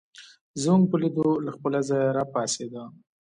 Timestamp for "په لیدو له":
0.91-1.51